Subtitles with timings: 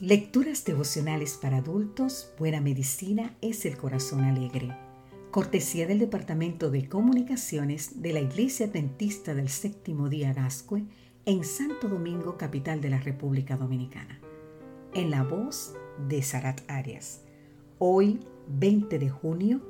[0.00, 4.76] Lecturas devocionales para adultos, Buena Medicina es el Corazón Alegre.
[5.30, 10.82] Cortesía del Departamento de Comunicaciones de la Iglesia Adventista del Séptimo Día Gascue
[11.26, 14.18] en Santo Domingo, capital de la República Dominicana.
[14.94, 15.76] En la voz
[16.08, 17.20] de Sarat Arias.
[17.78, 18.18] Hoy,
[18.48, 19.60] 20 de junio,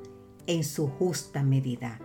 [0.47, 1.99] en su justa medida.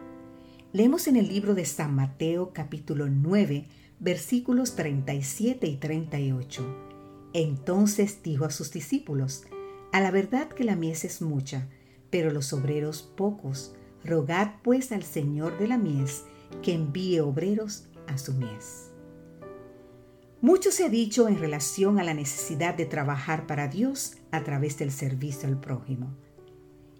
[0.74, 3.64] Leemos en el libro de San Mateo capítulo 9,
[3.98, 6.89] versículos 37 y 38
[7.32, 9.44] entonces dijo a sus discípulos,
[9.92, 11.68] A la verdad que la mies es mucha,
[12.10, 13.74] pero los obreros pocos.
[14.04, 16.24] Rogad pues al Señor de la mies
[16.62, 18.90] que envíe obreros a su mies.
[20.40, 24.78] Mucho se ha dicho en relación a la necesidad de trabajar para Dios a través
[24.78, 26.16] del servicio al prójimo.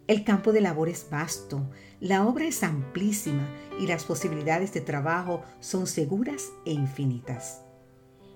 [0.07, 5.43] El campo de labor es vasto, la obra es amplísima y las posibilidades de trabajo
[5.61, 7.63] son seguras e infinitas.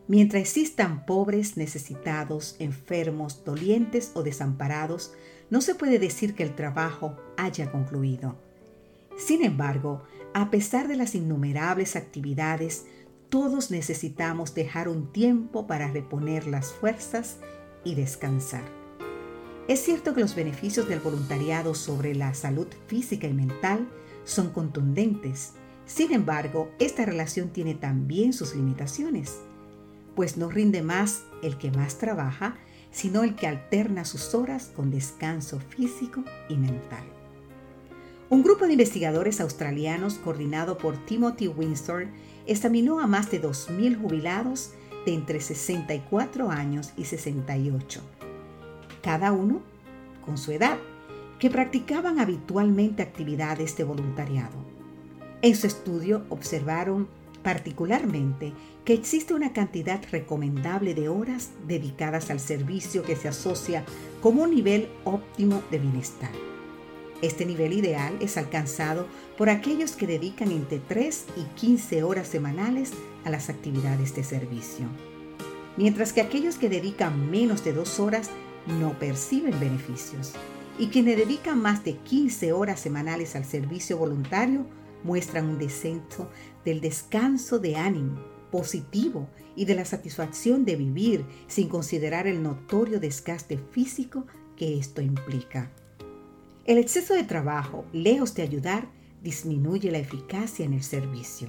[0.07, 5.15] Mientras existan pobres, necesitados, enfermos, dolientes o desamparados,
[5.49, 8.37] no se puede decir que el trabajo haya concluido.
[9.17, 10.03] Sin embargo,
[10.35, 12.85] a pesar de las innumerables actividades,
[13.31, 17.39] todos necesitamos dejar un tiempo para reponer las fuerzas
[17.83, 18.65] y descansar.
[19.69, 23.89] Es cierto que los beneficios del voluntariado sobre la salud física y mental
[24.25, 25.53] son contundentes.
[25.87, 29.39] Sin embargo, esta relación tiene también sus limitaciones
[30.15, 32.57] pues no rinde más el que más trabaja,
[32.91, 37.05] sino el que alterna sus horas con descanso físico y mental.
[38.31, 42.07] Un grupo de investigadores australianos coordinado por Timothy Windsor
[42.47, 44.73] examinó a más de 2.000 jubilados
[45.05, 48.01] de entre 64 años y 68,
[49.03, 49.61] cada uno
[50.25, 50.79] con su edad,
[51.39, 54.57] que practicaban habitualmente actividades de voluntariado.
[55.43, 57.09] En su estudio observaron
[57.45, 58.53] particularmente
[58.85, 63.85] que existe una cantidad recomendable de horas dedicadas al servicio que se asocia
[64.21, 66.33] como un nivel óptimo de bienestar.
[67.23, 69.07] Este nivel ideal es alcanzado
[69.39, 72.93] por aquellos que dedican entre 3 y 15 horas semanales
[73.25, 74.87] a las actividades de servicio,
[75.77, 78.31] mientras que aquellos que dedican menos de 2 horas
[78.67, 80.33] no perciben beneficios
[80.79, 84.67] y quienes dedican más de 15 horas semanales al servicio voluntario
[85.05, 86.29] muestran un descenso
[86.65, 93.01] del descanso de ánimo positivo y de la satisfacción de vivir sin considerar el notorio
[93.01, 95.73] desgaste físico que esto implica.
[96.65, 98.89] El exceso de trabajo, lejos de ayudar,
[99.25, 101.49] disminuye la eficacia en el servicio.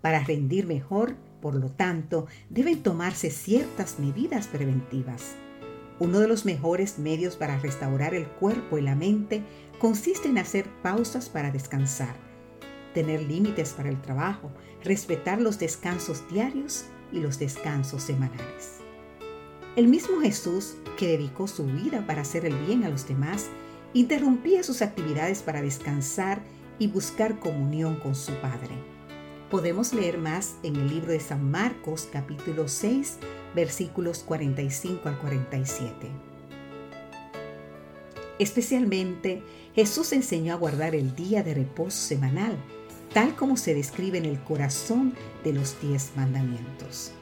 [0.00, 5.34] Para rendir mejor, por lo tanto, deben tomarse ciertas medidas preventivas.
[5.98, 9.42] Uno de los mejores medios para restaurar el cuerpo y la mente
[9.80, 12.31] consiste en hacer pausas para descansar
[12.92, 14.50] tener límites para el trabajo,
[14.84, 18.78] respetar los descansos diarios y los descansos semanales.
[19.76, 23.48] El mismo Jesús, que dedicó su vida para hacer el bien a los demás,
[23.94, 26.42] interrumpía sus actividades para descansar
[26.78, 28.74] y buscar comunión con su Padre.
[29.50, 33.18] Podemos leer más en el libro de San Marcos capítulo 6
[33.54, 36.08] versículos 45 al 47.
[38.38, 39.42] Especialmente,
[39.74, 42.56] Jesús enseñó a guardar el día de reposo semanal
[43.12, 45.14] tal como se describe en el corazón
[45.44, 47.12] de los diez mandamientos.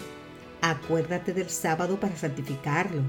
[0.61, 3.03] Acuérdate del sábado para santificarlo.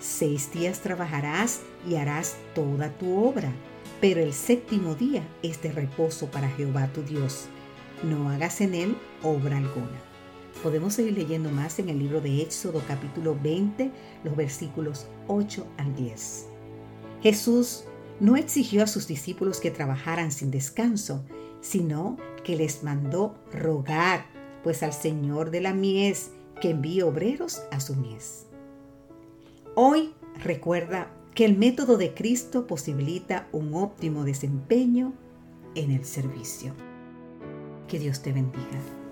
[0.00, 3.52] Seis días trabajarás y harás toda tu obra,
[4.00, 7.46] pero el séptimo día es de reposo para Jehová tu Dios.
[8.02, 10.00] No hagas en él obra alguna.
[10.62, 13.90] Podemos seguir leyendo más en el libro de Éxodo capítulo 20,
[14.24, 16.46] los versículos 8 al 10.
[17.22, 17.84] Jesús
[18.20, 21.24] no exigió a sus discípulos que trabajaran sin descanso,
[21.64, 24.26] sino que les mandó rogar,
[24.62, 26.30] pues al Señor de la mies
[26.60, 28.46] que envíe obreros a su mies.
[29.74, 35.14] Hoy recuerda que el método de Cristo posibilita un óptimo desempeño
[35.74, 36.74] en el servicio.
[37.88, 39.03] Que Dios te bendiga.